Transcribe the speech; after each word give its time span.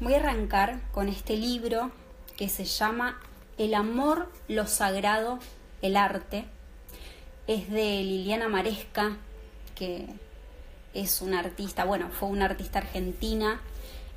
Voy 0.00 0.14
a 0.14 0.18
arrancar 0.18 0.80
con 0.92 1.08
este 1.08 1.36
libro 1.36 1.90
que 2.36 2.48
se 2.48 2.64
llama 2.64 3.18
El 3.56 3.74
amor, 3.74 4.30
lo 4.46 4.68
sagrado, 4.68 5.40
el 5.82 5.96
arte. 5.96 6.44
Es 7.48 7.68
de 7.68 8.04
Liliana 8.04 8.46
Maresca, 8.46 9.16
que 9.74 10.06
es 10.94 11.20
una 11.20 11.40
artista, 11.40 11.84
bueno, 11.84 12.10
fue 12.10 12.28
una 12.28 12.44
artista 12.44 12.78
argentina 12.78 13.60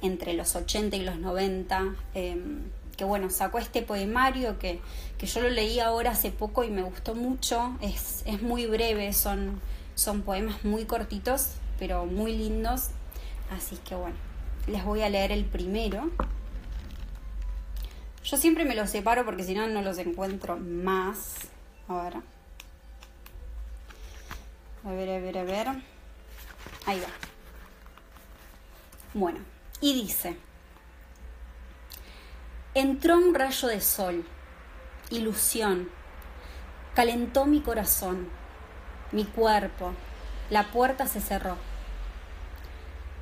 entre 0.04 0.33
los 0.33 0.55
80 0.55 0.97
y 0.97 1.04
los 1.04 1.17
90, 1.17 1.95
em, 2.13 2.61
que 2.95 3.04
bueno, 3.04 3.32
sacó 3.32 3.57
este 3.57 3.82
poemario 3.82 4.59
que, 4.59 4.79
que, 5.18 5.25
yo 5.25 5.41
lo 5.41 5.50
leí 5.50 5.79
ahora 5.79 6.11
hace 6.11 6.29
poco 6.29 6.63
y 6.63 6.70
me 6.70 6.84
gustó 6.84 7.16
mucho, 7.16 7.75
es, 7.82 8.21
es 8.27 8.43
muy 8.43 8.68
breve, 8.68 9.13
son, 9.13 9.59
son 9.95 10.21
poemas 10.21 10.63
muy 10.63 10.86
cortitos, 10.86 11.54
pero 11.79 12.05
muy 12.05 12.38
lindos, 12.38 12.89
así 13.50 13.77
que 13.77 13.95
bueno, 13.95 14.30
les 14.68 14.84
voy 14.84 15.02
a 15.02 15.09
leer 15.09 15.32
el 15.32 15.46
primero. 15.46 16.12
Yo 18.23 18.38
siempre 18.38 18.66
me 18.66 18.76
los 18.76 18.90
separo 18.90 19.26
porque 19.26 19.44
si 19.44 19.54
no, 19.54 19.68
no 19.68 19.81
los 19.81 19.98
encuentro 19.98 20.58
más. 20.58 21.35
A 21.88 22.04
ver. 22.04 22.13
A 24.85 24.91
ver, 24.91 25.09
a 25.09 25.20
ver, 25.20 25.38
a 25.38 25.44
ver. 25.44 25.68
Ahí 26.85 26.99
va. 26.99 27.08
Bueno, 29.13 29.40
y 29.82 29.94
dice, 29.94 30.38
entró 32.73 33.18
un 33.18 33.35
rayo 33.35 33.68
de 33.68 33.82
sol, 33.82 34.23
ilusión, 35.09 35.90
calentó 36.96 37.46
mi 37.46 37.59
corazón, 37.59 38.30
mi 39.12 39.26
cuerpo, 39.26 39.91
la 40.49 40.71
puerta 40.71 41.07
se 41.07 41.20
cerró. 41.20 41.57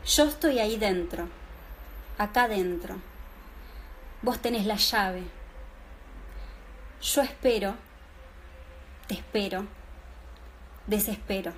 Yo 0.05 0.25
estoy 0.25 0.59
ahí 0.59 0.77
dentro, 0.77 1.27
acá 2.19 2.47
dentro. 2.47 2.97
Vos 4.21 4.39
tenés 4.39 4.65
la 4.65 4.75
llave. 4.75 5.23
Yo 7.01 7.21
espero, 7.21 7.75
te 9.07 9.15
espero, 9.15 9.65
desespero. 10.85 11.53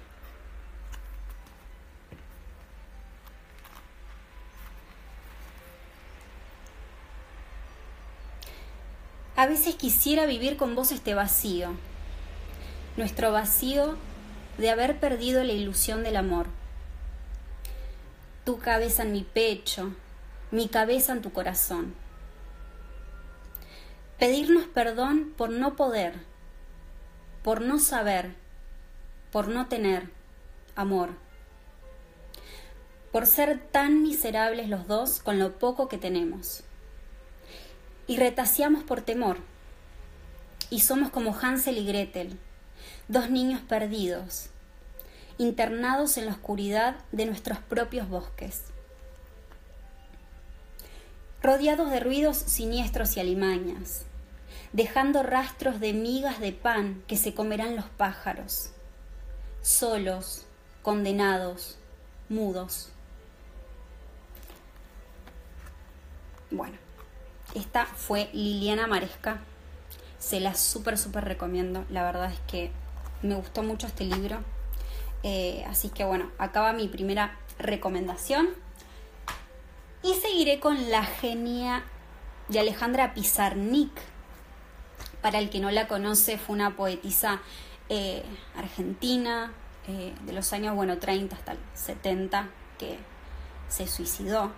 A 9.35 9.47
veces 9.47 9.73
quisiera 9.73 10.28
vivir 10.28 10.55
con 10.55 10.75
vos 10.75 10.91
este 10.91 11.16
vacío, 11.16 11.72
nuestro 12.95 13.31
vacío 13.31 13.97
de 14.59 14.69
haber 14.69 15.00
perdido 15.00 15.44
la 15.44 15.53
ilusión 15.53 16.03
del 16.03 16.17
amor. 16.17 16.45
Tu 18.45 18.59
cabeza 18.59 19.02
en 19.02 19.13
mi 19.13 19.23
pecho, 19.23 19.95
mi 20.52 20.67
cabeza 20.67 21.13
en 21.13 21.21
tu 21.21 21.31
corazón. 21.31 21.95
Pedirnos 24.19 24.66
perdón 24.67 25.33
por 25.35 25.49
no 25.49 25.75
poder, 25.75 26.13
por 27.44 27.61
no 27.61 27.80
saber, 27.80 28.35
por 29.31 29.47
no 29.47 29.67
tener 29.67 30.09
amor, 30.75 31.09
por 33.11 33.25
ser 33.25 33.59
tan 33.72 34.03
miserables 34.03 34.69
los 34.69 34.88
dos 34.88 35.19
con 35.19 35.39
lo 35.39 35.57
poco 35.57 35.88
que 35.88 35.97
tenemos 35.97 36.63
y 38.11 38.17
retaseamos 38.17 38.83
por 38.83 39.02
temor. 39.02 39.38
Y 40.69 40.81
somos 40.81 41.11
como 41.11 41.33
Hansel 41.33 41.77
y 41.77 41.85
Gretel, 41.85 42.38
dos 43.07 43.29
niños 43.29 43.61
perdidos, 43.61 44.49
internados 45.38 46.17
en 46.17 46.25
la 46.25 46.33
oscuridad 46.33 46.97
de 47.13 47.25
nuestros 47.25 47.59
propios 47.59 48.09
bosques. 48.09 48.63
Rodeados 51.44 51.89
de 51.89 52.00
ruidos 52.00 52.38
siniestros 52.38 53.17
y 53.17 53.20
alimañas, 53.20 54.03
dejando 54.73 55.23
rastros 55.23 55.80
de 55.80 55.92
migas 55.92 56.39
de 56.39 56.52
pan 56.52 57.03
que 57.08 57.17
se 57.17 57.34
comerán 57.34 57.75
los 57.75 57.86
pájaros, 57.86 58.70
solos, 59.63 60.46
condenados, 60.84 61.80
mudos. 62.30 62.90
Bueno, 66.51 66.78
esta 67.56 67.85
fue 67.88 68.30
Liliana 68.34 68.85
Maresca. 68.85 69.41
Se 70.19 70.40
la 70.40 70.53
súper, 70.53 70.97
súper 70.97 71.25
recomiendo. 71.25 71.85
La 71.90 72.03
verdad 72.03 72.31
es 72.31 72.40
que 72.41 72.72
me 73.24 73.34
gustó 73.34 73.63
mucho 73.63 73.88
este 73.88 74.06
libro. 74.06 74.38
Eh, 75.24 75.66
así 75.68 75.90
que 75.90 76.03
bueno, 76.03 76.30
acaba 76.38 76.72
mi 76.74 76.88
primera 76.88 77.40
recomendación. 77.57 78.50
Y 80.03 80.16
seguiré 80.16 80.59
con 80.59 80.89
La 80.89 81.03
genia 81.03 81.84
de 82.47 82.59
Alejandra 82.59 83.13
Pizarnik. 83.13 83.91
Para 85.22 85.38
el 85.38 85.51
que 85.51 85.59
no 85.59 85.69
la 85.69 85.88
conoce, 85.88 86.39
fue 86.39 86.56
una 86.56 86.75
poetisa 86.75 87.39
eh, 87.88 88.23
argentina 88.56 89.51
eh, 89.88 90.13
de 90.25 90.34
los 90.34 90.53
años 90.53 90.75
bueno, 90.75 90.97
30 90.97 91.35
hasta 91.35 91.51
el 91.51 91.59
70 91.75 92.50
que 92.79 92.97
se 93.69 93.88
suicidó. 93.88 94.51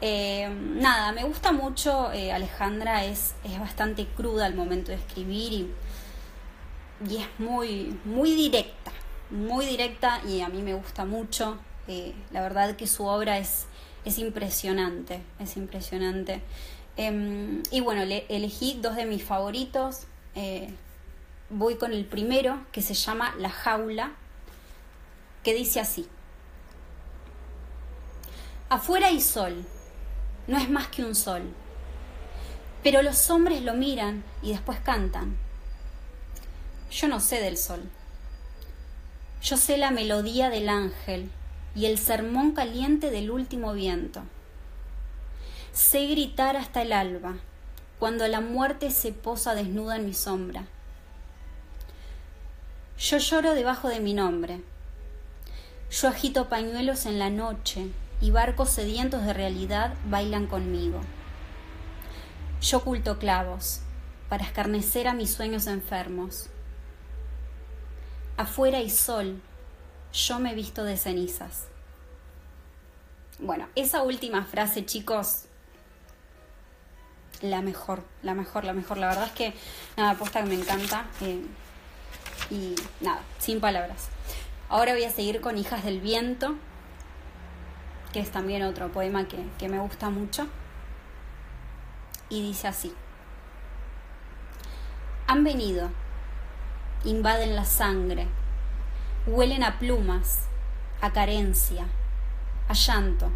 Eh, 0.00 0.48
nada, 0.48 1.12
me 1.12 1.24
gusta 1.24 1.52
mucho, 1.52 2.08
Alejandra 2.08 3.04
es, 3.04 3.34
es 3.44 3.60
bastante 3.60 4.06
cruda 4.06 4.46
al 4.46 4.54
momento 4.54 4.92
de 4.92 4.96
escribir 4.96 5.52
y, 5.52 5.74
y, 7.10 7.16
es 7.16 7.28
muy, 7.38 7.98
muy 8.04 8.34
directa, 8.34 8.92
muy 9.28 9.66
directa 9.66 10.22
y 10.26 10.40
a 10.40 10.48
mí 10.48 10.62
me 10.62 10.72
gusta 10.72 11.04
mucho. 11.04 11.58
La 12.30 12.42
verdad 12.42 12.76
que 12.76 12.86
su 12.86 13.04
obra 13.06 13.38
es, 13.38 13.66
es 14.08 14.18
impresionante, 14.18 15.22
es 15.38 15.56
impresionante. 15.56 16.42
Em, 16.96 17.62
y 17.70 17.80
bueno, 17.80 18.04
le, 18.04 18.26
elegí 18.28 18.78
dos 18.80 18.96
de 18.96 19.06
mis 19.06 19.22
favoritos. 19.22 20.06
voy 21.50 21.76
con 21.76 21.92
el 21.92 22.04
primero, 22.04 22.60
que 22.72 22.82
se 22.82 22.94
llama 22.94 23.34
La 23.38 23.50
jaula, 23.50 24.12
que 25.42 25.54
dice 25.54 25.80
así. 25.80 26.06
Afuera 28.68 29.06
hay 29.06 29.20
sol, 29.20 29.64
no 30.46 30.58
es 30.58 30.68
más 30.68 30.88
que 30.88 31.04
un 31.04 31.14
sol. 31.14 31.42
Pero 32.82 33.02
los 33.02 33.30
hombres 33.30 33.62
lo 33.62 33.74
miran 33.74 34.24
y 34.42 34.52
después 34.52 34.78
cantan. 34.80 35.36
Yo 36.90 37.08
no 37.08 37.20
sé 37.20 37.40
del 37.40 37.56
sol. 37.56 37.82
Yo 39.42 39.56
sé 39.56 39.78
la 39.78 39.90
melodía 39.90 40.50
del 40.50 40.68
ángel 40.68 41.30
y 41.74 41.86
el 41.86 41.98
sermón 41.98 42.52
caliente 42.52 43.10
del 43.10 43.30
último 43.30 43.72
viento. 43.72 44.22
Sé 45.72 46.06
gritar 46.06 46.56
hasta 46.56 46.82
el 46.82 46.92
alba, 46.92 47.36
cuando 47.98 48.26
la 48.28 48.40
muerte 48.40 48.90
se 48.90 49.12
posa 49.12 49.54
desnuda 49.54 49.96
en 49.96 50.06
mi 50.06 50.14
sombra. 50.14 50.66
Yo 52.98 53.18
lloro 53.18 53.54
debajo 53.54 53.88
de 53.88 54.00
mi 54.00 54.12
nombre. 54.12 54.60
Yo 55.90 56.08
agito 56.08 56.48
pañuelos 56.48 57.06
en 57.06 57.18
la 57.18 57.30
noche 57.30 57.88
y 58.20 58.30
barcos 58.30 58.70
sedientos 58.70 59.24
de 59.24 59.32
realidad 59.32 59.94
bailan 60.06 60.46
conmigo. 60.46 61.00
Yo 62.60 62.78
oculto 62.78 63.18
clavos 63.18 63.80
para 64.28 64.44
escarnecer 64.44 65.06
a 65.06 65.14
mis 65.14 65.32
sueños 65.32 65.66
enfermos. 65.66 66.48
Afuera 68.36 68.78
hay 68.78 68.90
sol, 68.90 69.40
yo 70.12 70.38
me 70.38 70.54
visto 70.54 70.84
de 70.84 70.96
cenizas. 70.96 71.66
Bueno, 73.38 73.68
esa 73.76 74.02
última 74.02 74.44
frase, 74.44 74.84
chicos, 74.84 75.44
la 77.42 77.62
mejor, 77.62 78.02
la 78.22 78.34
mejor, 78.34 78.64
la 78.64 78.72
mejor. 78.72 78.98
La 78.98 79.08
verdad 79.08 79.26
es 79.26 79.32
que, 79.32 79.54
nada, 79.96 80.10
apuesta 80.10 80.42
que 80.42 80.48
me 80.48 80.54
encanta. 80.54 81.06
Eh, 81.20 81.42
y 82.50 82.74
nada, 83.00 83.20
sin 83.38 83.60
palabras. 83.60 84.08
Ahora 84.68 84.92
voy 84.92 85.04
a 85.04 85.10
seguir 85.10 85.40
con 85.40 85.56
Hijas 85.56 85.84
del 85.84 86.00
Viento, 86.00 86.54
que 88.12 88.20
es 88.20 88.30
también 88.30 88.62
otro 88.62 88.90
poema 88.90 89.26
que, 89.26 89.68
me 89.68 89.78
gusta 89.78 90.10
mucho. 90.10 90.46
Y 92.28 92.42
dice 92.42 92.68
así. 92.68 92.94
Han 95.26 95.44
venido, 95.44 95.90
invaden 97.04 97.54
la 97.54 97.64
sangre, 97.64 98.26
huelen 99.28 99.62
a 99.62 99.78
plumas, 99.78 100.40
a 101.00 101.12
carencia, 101.12 101.86
a 102.68 102.74
llanto. 102.74 103.30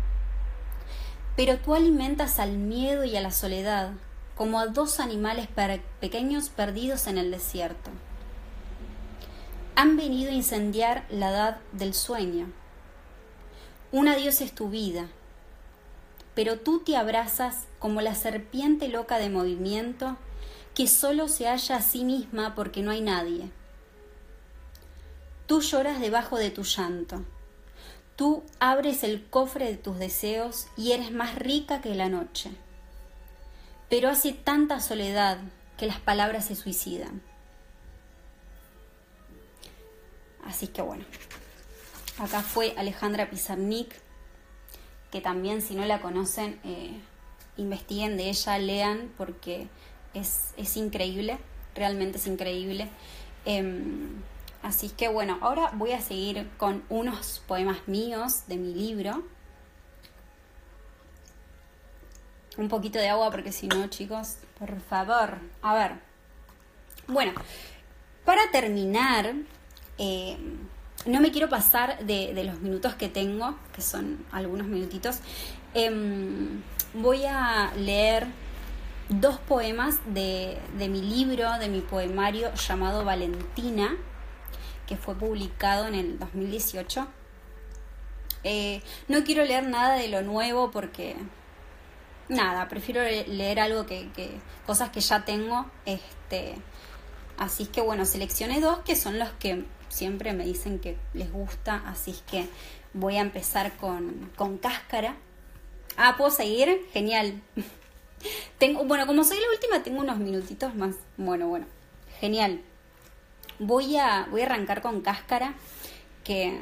Pero 1.36 1.58
tú 1.58 1.74
alimentas 1.74 2.38
al 2.38 2.58
miedo 2.58 3.04
y 3.04 3.16
a 3.16 3.20
la 3.20 3.30
soledad 3.30 3.92
como 4.36 4.58
a 4.58 4.66
dos 4.66 5.00
animales 5.00 5.48
pequeños 6.00 6.48
perdidos 6.48 7.06
en 7.06 7.18
el 7.18 7.30
desierto. 7.30 7.90
Han 9.76 9.96
venido 9.96 10.30
a 10.30 10.34
incendiar 10.34 11.04
la 11.10 11.30
edad 11.30 11.56
del 11.72 11.94
sueño 11.94 12.48
un 13.92 14.08
adiós 14.08 14.40
es 14.40 14.54
tu 14.54 14.70
vida, 14.70 15.08
pero 16.34 16.58
tú 16.58 16.78
te 16.78 16.96
abrazas 16.96 17.66
como 17.78 18.00
la 18.00 18.14
serpiente 18.14 18.88
loca 18.88 19.18
de 19.18 19.28
movimiento 19.28 20.16
que 20.74 20.86
solo 20.86 21.28
se 21.28 21.46
halla 21.46 21.76
a 21.76 21.82
sí 21.82 22.02
misma 22.02 22.54
porque 22.54 22.80
no 22.80 22.90
hay 22.90 23.02
nadie. 23.02 23.50
Tú 25.46 25.60
lloras 25.60 26.00
debajo 26.00 26.38
de 26.38 26.50
tu 26.50 26.62
llanto. 26.62 27.24
Tú 28.16 28.44
abres 28.60 29.02
el 29.04 29.24
cofre 29.24 29.66
de 29.66 29.76
tus 29.76 29.98
deseos 29.98 30.68
y 30.76 30.92
eres 30.92 31.10
más 31.12 31.34
rica 31.34 31.80
que 31.80 31.94
la 31.94 32.08
noche. 32.08 32.50
Pero 33.88 34.08
hace 34.08 34.32
tanta 34.32 34.80
soledad 34.80 35.38
que 35.76 35.86
las 35.86 35.98
palabras 35.98 36.46
se 36.46 36.54
suicidan. 36.54 37.22
Así 40.44 40.66
que 40.66 40.82
bueno, 40.82 41.04
acá 42.18 42.42
fue 42.42 42.74
Alejandra 42.76 43.30
Pizarnik, 43.30 43.94
que 45.10 45.20
también 45.20 45.62
si 45.62 45.74
no 45.74 45.84
la 45.84 46.00
conocen, 46.00 46.60
eh, 46.64 46.98
investiguen 47.56 48.16
de 48.16 48.28
ella, 48.28 48.58
lean, 48.58 49.12
porque 49.16 49.68
es, 50.14 50.52
es 50.56 50.76
increíble, 50.76 51.38
realmente 51.74 52.18
es 52.18 52.26
increíble. 52.26 52.88
Em, 53.44 54.22
así 54.62 54.90
que 54.90 55.08
bueno, 55.08 55.38
ahora 55.40 55.70
voy 55.74 55.92
a 55.92 56.00
seguir 56.00 56.48
con 56.56 56.84
unos 56.88 57.42
poemas 57.46 57.86
míos 57.86 58.46
de 58.46 58.56
mi 58.56 58.74
libro. 58.74 59.22
Un 62.56 62.68
poquito 62.68 62.98
de 62.98 63.08
agua 63.08 63.30
porque 63.30 63.52
si 63.52 63.66
no, 63.66 63.86
chicos, 63.86 64.36
por 64.58 64.80
favor. 64.80 65.38
A 65.62 65.74
ver. 65.74 65.92
Bueno, 67.08 67.32
para 68.24 68.50
terminar, 68.50 69.34
eh, 69.98 70.36
no 71.06 71.20
me 71.20 71.32
quiero 71.32 71.48
pasar 71.48 72.04
de, 72.04 72.44
los 72.44 72.60
minutos 72.60 72.94
que 72.94 73.08
tengo, 73.08 73.56
que 73.74 73.82
son 73.82 74.24
algunos 74.30 74.66
minutitos. 74.66 75.18
Em, 75.74 76.62
voy 76.94 77.24
a 77.24 77.72
leer 77.76 78.26
dos 79.08 79.38
poemas 79.38 79.98
de, 80.06 80.58
mi 80.78 81.02
libro, 81.02 81.58
de 81.58 81.68
mi 81.68 81.80
poemario 81.80 82.52
llamado 82.54 83.04
Valentina, 83.04 83.96
que 84.86 84.96
fue 84.96 85.14
publicado 85.14 85.86
en 85.86 85.94
el 85.94 86.18
2018. 86.18 87.06
Eh, 88.44 88.82
no 89.08 89.22
quiero 89.24 89.44
leer 89.44 89.64
nada 89.64 89.96
de 89.96 90.08
lo 90.08 90.22
nuevo 90.22 90.70
porque 90.70 91.16
nada, 92.28 92.68
prefiero 92.68 93.02
leer 93.02 93.60
algo 93.60 93.86
que, 93.86 94.08
cosas 94.66 94.90
que 94.90 95.00
ya 95.00 95.24
tengo. 95.24 95.66
Este, 95.86 96.54
así 97.38 97.66
que 97.66 97.80
bueno, 97.80 98.04
seleccioné 98.04 98.60
dos 98.60 98.80
que 98.80 98.96
son 98.96 99.18
los 99.18 99.30
que 99.32 99.64
siempre 99.88 100.32
me 100.32 100.44
dicen 100.44 100.78
que 100.78 100.96
les 101.12 101.30
gusta, 101.30 101.82
así 101.86 102.16
que 102.30 102.48
voy 102.94 103.16
a 103.16 103.20
empezar 103.20 103.76
con, 103.76 104.30
con 104.36 104.58
cáscara. 104.58 105.16
Ah, 105.96 106.14
¿puedo 106.16 106.30
seguir? 106.30 106.86
Genial. 106.92 107.42
Tengo, 108.58 108.84
bueno, 108.84 109.06
como 109.06 109.24
soy 109.24 109.38
la 109.38 109.50
última, 109.52 109.82
tengo 109.82 110.00
unos 110.00 110.18
minutitos 110.18 110.74
más. 110.74 110.94
Bueno, 111.16 111.48
bueno. 111.48 111.66
Genial. 112.20 112.62
Voy 113.58 113.96
a, 113.96 114.26
voy 114.30 114.42
a 114.42 114.46
arrancar 114.46 114.82
con 114.82 115.00
cáscara. 115.00 115.54
Que. 116.24 116.60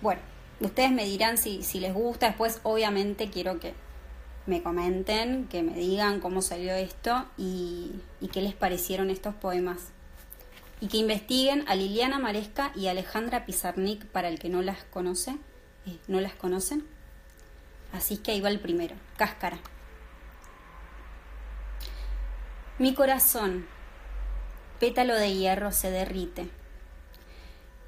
Bueno, 0.00 0.20
ustedes 0.60 0.90
me 0.90 1.04
dirán 1.04 1.38
si, 1.38 1.62
si 1.62 1.80
les 1.80 1.94
gusta. 1.94 2.28
Después, 2.28 2.60
obviamente, 2.62 3.30
quiero 3.30 3.58
que 3.60 3.74
me 4.46 4.62
comenten, 4.62 5.46
que 5.48 5.62
me 5.62 5.74
digan 5.74 6.20
cómo 6.20 6.42
salió 6.42 6.74
esto 6.74 7.24
y, 7.36 8.00
qué 8.32 8.42
les 8.42 8.54
parecieron 8.54 9.10
estos 9.10 9.34
poemas. 9.34 9.90
Y 10.80 10.88
que 10.88 10.98
investiguen 10.98 11.64
a 11.68 11.74
Liliana 11.76 12.18
Maresca 12.18 12.72
y 12.74 12.88
Alejandra 12.88 13.46
Pizarnik 13.46 14.04
para 14.06 14.28
el 14.28 14.38
que 14.38 14.48
no 14.48 14.60
las 14.60 14.84
conoce, 14.84 15.36
eh, 15.86 15.98
no 16.08 16.20
las 16.20 16.34
conocen. 16.34 16.84
Así 17.92 18.18
que 18.18 18.32
ahí 18.32 18.40
va 18.40 18.50
el 18.50 18.60
primero, 18.60 18.96
cáscara. 19.16 19.58
Mi 22.78 22.92
corazón, 22.92 23.66
pétalo 24.80 25.14
de 25.14 25.34
hierro, 25.34 25.72
se 25.72 25.90
derrite. 25.90 26.48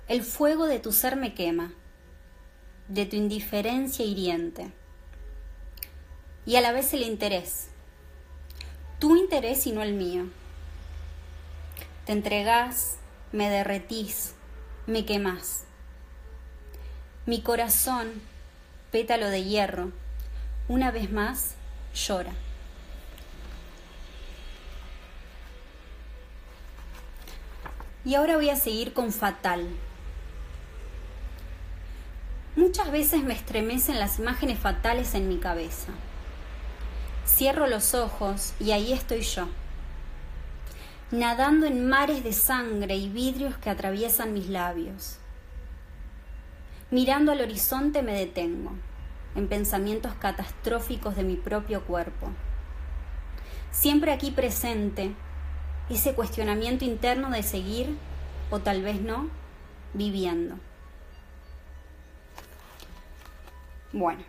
El 0.09 0.23
fuego 0.23 0.67
de 0.67 0.79
tu 0.79 0.93
ser 0.93 1.17
me 1.17 1.35
quema, 1.35 1.73
de 2.88 3.06
tu 3.06 3.17
indiferencia 3.17 4.05
hiriente. 4.05 4.71
Y 6.44 6.56
a 6.56 6.61
la 6.61 6.73
vez 6.73 6.93
el 6.93 7.03
interés, 7.03 7.69
tu 8.99 9.17
interés 9.17 9.67
y 9.67 9.73
no 9.73 9.83
el 9.83 9.94
mío. 9.94 10.25
Te 12.05 12.12
entregás, 12.12 12.97
me 13.33 13.50
derretís, 13.50 14.35
me 14.87 15.05
quemás. 15.05 15.65
Mi 17.27 17.43
corazón, 17.43 18.12
pétalo 18.93 19.29
de 19.29 19.43
hierro, 19.43 19.91
una 20.69 20.93
vez 20.93 21.11
más 21.11 21.56
llora. 21.94 22.33
Y 28.06 28.14
ahora 28.14 28.37
voy 28.37 28.50
a 28.50 28.56
seguir 28.56 28.93
con 28.93 29.12
fatal. 29.12 29.67
Muchas 32.55 32.93
veces 32.93 33.25
me 33.25 33.35
estremecen 33.35 33.99
las 33.99 34.20
imágenes 34.20 34.61
fatales 34.61 35.17
en 35.17 35.29
mi 35.29 35.38
cabeza. 35.38 35.88
Cierro 37.26 37.67
los 37.67 37.94
ojos 37.94 38.55
y 38.61 38.70
ahí 38.70 38.93
estoy 38.93 39.23
yo, 39.23 39.49
nadando 41.11 41.67
en 41.67 41.88
mares 41.88 42.23
de 42.23 42.32
sangre 42.32 42.94
y 42.94 43.08
vidrios 43.08 43.58
que 43.58 43.70
atraviesan 43.70 44.32
mis 44.32 44.49
labios. 44.49 45.19
Mirando 46.93 47.32
al 47.32 47.41
horizonte 47.41 48.02
me 48.02 48.14
detengo, 48.14 48.70
en 49.35 49.49
pensamientos 49.49 50.14
catastróficos 50.14 51.17
de 51.17 51.25
mi 51.25 51.35
propio 51.35 51.82
cuerpo. 51.85 52.29
Siempre 53.73 54.12
aquí 54.12 54.31
presente, 54.31 55.12
ese 55.88 56.15
cuestionamiento 56.15 56.85
interno 56.85 57.31
de 57.31 57.43
seguir, 57.43 57.97
o 58.50 58.59
tal 58.61 58.83
vez 58.83 59.00
no, 59.00 59.29
viviendo. 59.94 60.56
Bueno, 63.93 64.23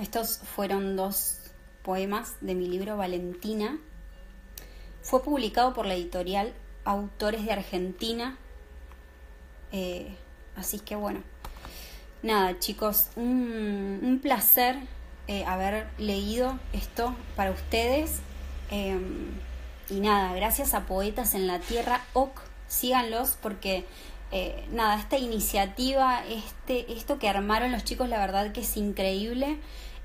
estos 0.00 0.38
fueron 0.38 0.96
dos 0.96 1.40
poemas 1.82 2.36
de 2.40 2.54
mi 2.54 2.68
libro 2.68 2.96
Valentina. 2.96 3.78
Fue 5.02 5.22
publicado 5.22 5.72
por 5.72 5.86
la 5.86 5.94
editorial 5.94 6.52
Autores 6.84 7.44
de 7.44 7.52
Argentina. 7.52 8.36
Eh, 9.72 10.14
así 10.56 10.78
que 10.78 10.96
bueno, 10.96 11.22
nada 12.22 12.58
chicos, 12.58 13.08
un, 13.16 14.20
placer 14.22 14.76
eh, 15.28 15.44
haber 15.44 15.88
leído 15.98 16.58
esto 16.72 17.14
para 17.36 17.50
ustedes. 17.50 18.20
Em, 18.70 19.30
y 19.90 20.00
nada, 20.00 20.34
gracias 20.34 20.74
a 20.74 20.86
Poetas 20.86 21.34
en 21.34 21.46
la 21.46 21.60
Tierra, 21.60 22.02
OC, 22.12 22.40
síganlos 22.66 23.38
porque 23.40 23.86
eh, 24.30 24.66
nada, 24.72 24.98
esta 24.98 25.16
iniciativa, 25.16 26.22
este, 26.28 26.92
esto 26.92 27.18
que 27.18 27.28
armaron 27.28 27.72
los 27.72 27.84
chicos, 27.84 28.08
la 28.08 28.18
verdad 28.18 28.52
que 28.52 28.60
es 28.60 28.76
increíble. 28.76 29.58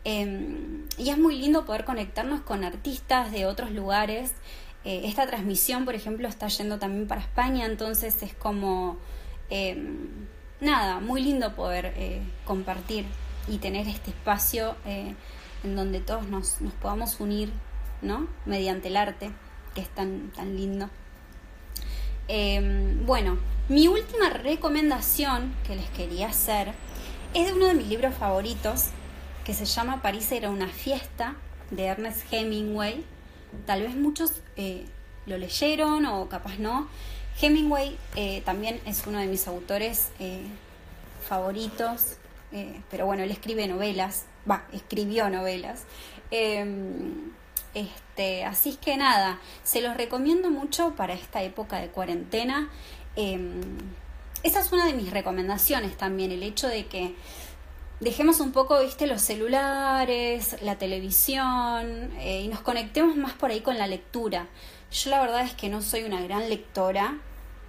Em, 0.05 0.85
y 0.97 1.09
es 1.09 1.17
muy 1.17 1.37
lindo 1.37 1.65
poder 1.65 1.85
conectarnos 1.85 2.41
con 2.41 2.63
artistas 2.63 3.31
de 3.31 3.45
otros 3.45 3.71
lugares. 3.71 4.31
Eh, 4.85 5.01
esta 5.05 5.27
transmisión, 5.27 5.85
por 5.85 5.95
ejemplo, 5.95 6.27
está 6.27 6.47
yendo 6.47 6.79
también 6.79 7.07
para 7.07 7.21
España, 7.21 7.65
entonces 7.65 8.21
es 8.23 8.33
como, 8.33 8.97
em, 9.49 10.27
nada, 10.61 10.99
muy 10.99 11.21
lindo 11.21 11.55
poder 11.55 11.93
eh, 11.97 12.21
compartir 12.45 13.05
y 13.47 13.57
tener 13.57 13.87
este 13.87 14.11
espacio 14.11 14.75
en 14.85 15.75
donde 15.75 15.99
todos 15.99 16.27
nos, 16.27 16.61
nos 16.61 16.73
podamos 16.73 17.19
unir, 17.19 17.51
¿no? 18.01 18.27
Mediante 18.45 18.87
el 18.87 18.97
arte 18.97 19.31
que 19.73 19.81
es 19.81 19.89
tan, 19.89 20.31
tan 20.31 20.55
lindo. 20.55 20.89
Em, 22.27 23.05
bueno, 23.05 23.37
mi 23.69 23.87
última 23.87 24.29
recomendación 24.29 25.53
que 25.65 25.75
les 25.75 25.89
quería 25.89 26.27
hacer 26.27 26.73
es 27.33 27.47
de 27.47 27.53
uno 27.53 27.67
de 27.67 27.73
mis 27.73 27.87
libros 27.87 28.15
favoritos, 28.15 28.87
que 29.43 29.53
se 29.53 29.65
llama 29.65 30.01
París 30.01 30.31
era 30.31 30.49
una 30.49 30.67
fiesta, 30.67 31.35
de 31.75 31.85
Ernest 31.85 32.21
Hemingway. 32.31 33.03
Tal 33.65 33.81
vez 33.81 33.95
muchos 33.95 34.33
eh, 34.55 34.85
lo 35.25 35.37
leyeron 35.37 36.05
o 36.05 36.29
capaz 36.29 36.57
no. 36.59 36.87
Hemingway 37.41 37.97
eh, 38.15 38.41
también 38.45 38.79
es 38.85 39.05
uno 39.07 39.19
de 39.19 39.27
mis 39.27 39.47
autores 39.47 40.09
eh, 40.19 40.43
favoritos, 41.27 42.17
pero 42.91 43.07
bueno, 43.07 43.23
él 43.23 43.31
escribe 43.31 43.67
novelas, 43.67 44.25
va, 44.49 44.63
escribió 44.73 45.27
novelas. 45.31 45.85
Este, 47.73 48.45
así 48.45 48.69
es 48.69 48.77
que 48.77 48.97
nada, 48.97 49.39
se 49.63 49.81
los 49.81 49.97
recomiendo 49.97 50.49
mucho 50.51 50.95
para 50.95 51.13
esta 51.13 51.41
época 51.41 51.79
de 51.79 51.87
cuarentena. 51.87 52.69
Em, 53.15 53.61
esa 54.43 54.59
es 54.59 54.71
una 54.71 54.85
de 54.85 54.93
mis 54.93 55.11
recomendaciones 55.11 55.97
también, 55.97 56.31
el 56.31 56.43
hecho 56.43 56.67
de 56.67 56.85
que 56.85 57.15
dejemos 57.99 58.39
un 58.41 58.51
poco, 58.51 58.79
viste, 58.81 59.07
los 59.07 59.21
celulares, 59.21 60.57
la 60.61 60.77
televisión 60.77 62.11
eh, 62.19 62.41
y 62.43 62.47
nos 62.47 62.61
conectemos 62.61 63.15
más 63.15 63.33
por 63.33 63.51
ahí 63.51 63.61
con 63.61 63.77
la 63.77 63.87
lectura. 63.87 64.47
Yo 64.91 65.09
la 65.09 65.21
verdad 65.21 65.41
es 65.41 65.53
que 65.53 65.69
no 65.69 65.81
soy 65.81 66.03
una 66.03 66.21
gran 66.21 66.49
lectora, 66.49 67.17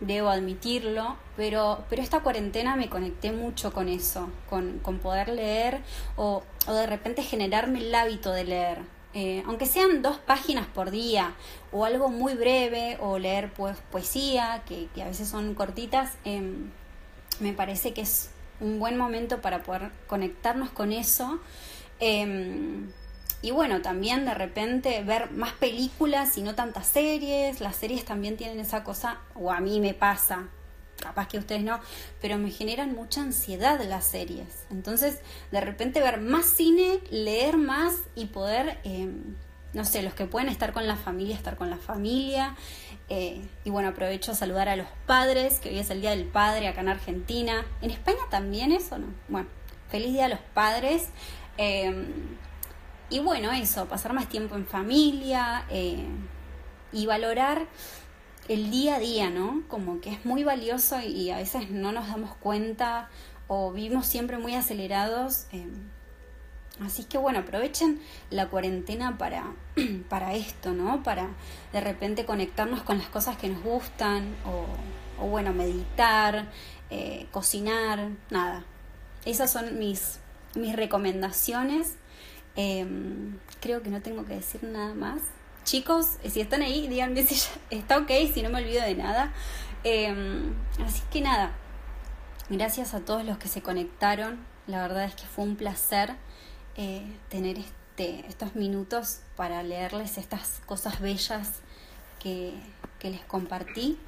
debo 0.00 0.28
admitirlo, 0.28 1.16
pero, 1.36 1.84
pero 1.88 2.02
esta 2.02 2.20
cuarentena 2.20 2.76
me 2.76 2.90
conecté 2.90 3.32
mucho 3.32 3.72
con 3.72 3.88
eso, 3.88 4.28
con, 4.50 4.80
con 4.80 4.98
poder 4.98 5.28
leer 5.28 5.80
o, 6.16 6.42
o 6.66 6.72
de 6.74 6.86
repente 6.86 7.22
generarme 7.22 7.78
el 7.78 7.94
hábito 7.94 8.32
de 8.32 8.44
leer. 8.44 8.94
Eh, 9.16 9.44
aunque 9.46 9.66
sean 9.66 10.02
dos 10.02 10.18
páginas 10.18 10.66
por 10.66 10.90
día 10.90 11.34
o 11.70 11.84
algo 11.84 12.08
muy 12.08 12.34
breve 12.34 12.98
o 13.00 13.18
leer 13.18 13.52
pues, 13.52 13.78
poesía, 13.92 14.64
que, 14.66 14.88
a 15.00 15.04
veces 15.04 15.28
son 15.28 15.54
cortitas, 15.54 16.14
em, 16.24 16.70
me 17.38 17.52
parece 17.52 17.92
que 17.94 18.00
es, 18.02 18.30
un 18.60 18.78
buen 18.78 18.96
momento 18.96 19.40
para 19.40 19.62
poder 19.62 19.90
conectarnos 20.06 20.70
con 20.70 20.92
eso. 20.92 21.40
Em, 22.00 22.90
y 23.42 23.50
bueno, 23.50 23.82
también 23.82 24.24
de 24.24 24.34
repente 24.34 25.02
ver 25.02 25.30
más 25.32 25.52
películas 25.52 26.38
y 26.38 26.42
no 26.42 26.54
tantas 26.54 26.86
series. 26.86 27.60
Las 27.60 27.76
series 27.76 28.04
también 28.04 28.36
tienen 28.36 28.60
esa 28.60 28.84
cosa, 28.84 29.18
o 29.34 29.52
a 29.52 29.60
mí 29.60 29.80
me 29.80 29.94
pasa, 29.94 30.48
capaz 31.00 31.28
que 31.28 31.38
ustedes 31.38 31.62
no, 31.62 31.80
pero 32.20 32.38
me 32.38 32.50
generan 32.50 32.94
mucha 32.94 33.20
ansiedad 33.20 33.80
las 33.84 34.06
series. 34.06 34.64
Entonces, 34.70 35.20
de 35.50 35.60
repente 35.60 36.00
ver 36.00 36.20
más 36.20 36.46
cine, 36.46 37.00
leer 37.10 37.56
más 37.56 37.94
y 38.14 38.26
poder, 38.26 38.78
em, 38.84 39.36
no 39.72 39.84
sé, 39.84 40.02
los 40.02 40.14
que 40.14 40.26
pueden 40.26 40.48
estar 40.48 40.72
con 40.72 40.86
la 40.86 40.96
familia, 40.96 41.36
estar 41.36 41.56
con 41.56 41.70
la 41.70 41.76
familia. 41.76 42.56
Eh, 43.08 43.46
y 43.64 43.70
bueno, 43.70 43.90
aprovecho 43.90 44.32
a 44.32 44.34
saludar 44.34 44.68
a 44.68 44.76
los 44.76 44.86
padres, 45.06 45.60
que 45.60 45.68
hoy 45.68 45.78
es 45.78 45.90
el 45.90 46.00
Día 46.00 46.10
del 46.10 46.24
Padre 46.24 46.68
acá 46.68 46.80
en 46.80 46.88
Argentina. 46.88 47.66
¿En 47.82 47.90
España 47.90 48.20
también 48.30 48.72
eso 48.72 48.98
no? 48.98 49.08
Bueno, 49.28 49.48
feliz 49.90 50.12
Día 50.12 50.26
a 50.26 50.28
los 50.28 50.40
padres. 50.54 51.08
Em, 51.56 52.06
y 53.10 53.18
bueno, 53.20 53.52
eso, 53.52 53.86
pasar 53.86 54.12
más 54.12 54.28
tiempo 54.28 54.54
en 54.56 54.66
familia 54.66 55.66
eh, 55.70 56.06
y 56.92 57.06
valorar 57.06 57.66
el 58.48 58.70
día 58.70 58.96
a 58.96 58.98
día, 58.98 59.30
¿no? 59.30 59.62
Como 59.68 60.00
que 60.00 60.10
es 60.10 60.24
muy 60.24 60.44
valioso 60.44 61.00
y 61.00 61.30
a 61.30 61.36
veces 61.36 61.70
no 61.70 61.92
nos 61.92 62.08
damos 62.08 62.34
cuenta 62.36 63.08
o 63.48 63.72
vivimos 63.72 64.06
siempre 64.06 64.38
muy 64.38 64.54
acelerados. 64.54 65.46
Eh, 65.52 65.66
así 66.80 67.04
que 67.04 67.18
bueno, 67.18 67.40
aprovechen 67.40 68.00
la 68.30 68.48
cuarentena 68.48 69.16
para, 69.18 69.52
para 70.08 70.34
esto, 70.34 70.72
¿no? 70.72 71.02
Para 71.02 71.28
de 71.72 71.80
repente 71.80 72.24
conectarnos 72.24 72.82
con 72.82 72.98
las 72.98 73.08
cosas 73.08 73.36
que 73.36 73.48
nos 73.48 73.62
gustan 73.62 74.34
o, 74.46 75.26
bueno, 75.26 75.52
meditar, 75.52 76.48
eh, 76.90 77.26
cocinar, 77.30 78.10
nada. 78.30 78.64
Esas 79.24 79.50
son 79.50 79.78
mis, 79.78 80.18
mis 80.54 80.76
recomendaciones. 80.76 81.94
Em, 82.56 83.38
creo 83.60 83.82
que 83.82 83.90
no 83.90 84.02
tengo 84.02 84.24
que 84.26 84.34
decir 84.34 84.62
nada 84.64 84.94
más. 84.94 85.22
Chicos, 85.64 86.18
si 86.28 86.40
están 86.40 86.60
ahí, 86.60 86.88
díganme 86.88 87.24
si 87.24 87.42
está 87.70 87.98
ok, 87.98 88.10
si 88.32 88.42
no 88.42 88.50
me 88.50 88.58
olvido 88.58 88.82
de 88.82 88.94
nada. 88.94 89.32
Em, 89.82 90.54
así 90.84 91.02
que 91.10 91.20
nada, 91.22 91.52
gracias 92.50 92.94
a 92.94 93.00
todos 93.00 93.24
los 93.24 93.38
que 93.38 93.48
se 93.48 93.62
conectaron. 93.62 94.44
La 94.66 94.82
verdad 94.82 95.04
es 95.04 95.14
que 95.14 95.24
fue 95.24 95.44
un 95.44 95.56
placer 95.56 96.14
eh, 96.76 97.04
tener 97.30 97.58
este, 97.58 98.26
estos 98.28 98.54
minutos 98.54 99.20
para 99.36 99.62
leerles 99.62 100.18
estas 100.18 100.60
cosas 100.66 101.00
bellas 101.00 101.60
que, 102.20 102.52
que 102.98 103.10
les 103.10 103.24
compartí. 103.24 103.98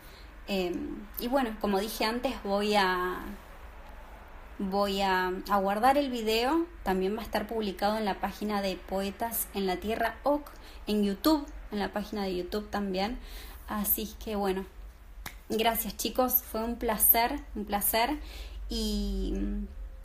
Em, 0.48 1.06
y 1.18 1.28
bueno, 1.28 1.56
como 1.60 1.80
dije 1.80 2.04
antes, 2.04 2.34
voy 2.44 2.76
a 2.76 3.18
Voy 4.58 5.02
a, 5.02 5.32
guardar 5.60 5.98
el 5.98 6.10
video, 6.10 6.64
también 6.82 7.14
va 7.14 7.20
a 7.20 7.24
estar 7.24 7.46
publicado 7.46 7.98
en 7.98 8.06
la 8.06 8.20
página 8.20 8.62
de 8.62 8.76
Poetas 8.76 9.48
en 9.52 9.66
la 9.66 9.76
Tierra 9.76 10.16
OC, 10.22 10.50
en 10.86 11.04
YouTube, 11.04 11.46
en 11.72 11.78
la 11.78 11.92
página 11.92 12.22
de 12.22 12.36
YouTube 12.36 12.70
también. 12.70 13.18
Así 13.68 14.14
que 14.24 14.34
bueno, 14.34 14.64
gracias 15.50 15.98
chicos, 15.98 16.42
fue 16.42 16.64
un 16.64 16.76
placer, 16.76 17.38
un 17.54 17.66
placer. 17.66 18.18
Y, 18.70 19.34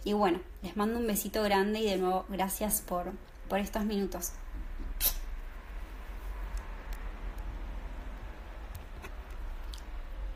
y 0.04 0.12
bueno, 0.12 0.42
les 0.64 0.76
mando 0.76 1.00
un 1.00 1.08
besito 1.08 1.42
grande 1.44 1.80
y 1.80 1.86
de 1.86 1.98
nuevo 1.98 2.26
gracias 2.28 2.82
por, 2.82 3.14
por 3.48 3.60
estos 3.60 3.86
minutos. 3.86 4.34